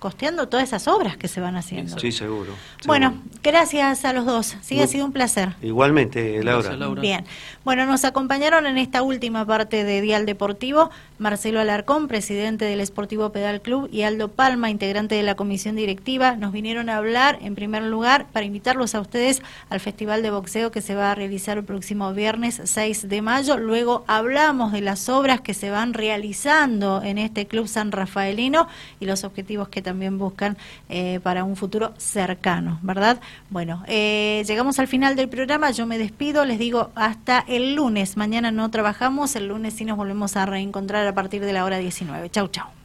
costeando 0.04 0.48
todas 0.48 0.68
esas 0.68 0.86
obras 0.86 1.16
que 1.16 1.28
se 1.28 1.40
van 1.40 1.56
haciendo. 1.56 1.98
Sí, 1.98 2.12
seguro. 2.12 2.52
Bueno, 2.84 3.22
gracias 3.42 4.04
a 4.04 4.12
los 4.12 4.26
dos. 4.26 4.54
Sí, 4.60 4.78
ha 4.78 4.86
sido 4.86 5.06
un 5.06 5.12
placer. 5.12 5.54
Igualmente, 5.62 6.44
Laura. 6.44 6.76
Bien. 7.00 7.24
Bueno, 7.64 7.86
nos 7.86 8.04
acompañaron 8.04 8.66
en 8.66 8.76
esta 8.76 9.00
última 9.00 9.46
parte 9.46 9.82
de 9.82 10.02
Dial 10.02 10.26
Deportivo 10.26 10.90
Marcelo 11.18 11.60
Alarcón, 11.60 12.08
presidente 12.08 12.64
del 12.64 12.80
Esportivo 12.80 13.30
Pedal 13.30 13.60
Club, 13.60 13.88
y 13.92 14.02
Aldo 14.02 14.28
Palma, 14.28 14.70
integrante 14.70 15.14
de 15.14 15.22
la 15.22 15.36
comisión 15.36 15.76
directiva. 15.76 16.34
Nos 16.34 16.52
vinieron 16.52 16.88
a 16.88 16.96
hablar, 16.96 17.38
en 17.40 17.54
primer 17.54 17.84
lugar, 17.84 18.26
para 18.32 18.44
invitarlos 18.44 18.94
a 18.94 19.00
ustedes 19.00 19.40
al 19.70 19.78
Festival 19.78 20.22
de 20.22 20.30
Boxeo 20.30 20.72
que 20.72 20.80
se 20.80 20.94
va 20.94 21.12
a 21.12 21.14
realizar 21.14 21.56
el 21.56 21.64
próximo 21.64 22.12
viernes 22.12 22.60
6 22.64 23.08
de 23.08 23.22
mayo. 23.22 23.56
Luego 23.58 24.04
hablamos 24.08 24.72
de 24.72 24.80
las 24.80 25.08
obras 25.08 25.40
que 25.40 25.54
se 25.54 25.70
van 25.70 25.94
realizando 25.94 27.00
en 27.02 27.18
este 27.18 27.46
Club 27.46 27.68
San 27.68 27.92
Rafaelino 27.92 28.66
y 28.98 29.06
los 29.06 29.22
objetivos 29.22 29.68
que 29.68 29.82
también 29.82 30.18
buscan 30.18 30.56
eh, 30.88 31.20
para 31.22 31.44
un 31.44 31.54
futuro 31.54 31.94
cercano, 31.96 32.80
¿verdad? 32.82 33.20
Bueno, 33.50 33.84
eh, 33.86 34.42
llegamos 34.46 34.78
al 34.78 34.88
final 34.88 35.14
del 35.14 35.28
programa. 35.28 35.70
Yo 35.70 35.86
me 35.86 35.98
despido, 35.98 36.44
les 36.44 36.58
digo 36.58 36.90
hasta 36.94 37.44
el 37.46 37.74
lunes. 37.74 38.16
Mañana 38.16 38.50
no 38.50 38.70
trabajamos, 38.70 39.36
el 39.36 39.48
lunes 39.48 39.74
sí 39.74 39.84
nos 39.84 39.96
volvemos 39.96 40.36
a 40.36 40.46
reencontrar 40.46 41.03
a 41.08 41.14
partir 41.14 41.44
de 41.44 41.52
la 41.52 41.64
hora 41.64 41.78
19. 41.78 42.30
Chau, 42.30 42.48
chau. 42.48 42.83